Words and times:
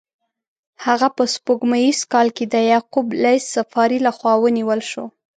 هغه 0.85 1.07
په 1.15 1.23
سپوږمیز 1.33 1.99
کال 2.13 2.27
کې 2.37 2.45
د 2.53 2.55
یعقوب 2.71 3.07
لیث 3.23 3.43
صفاري 3.55 3.99
له 4.05 4.11
خوا 4.17 4.33
ونیول 4.43 4.81
شو. 4.91 5.05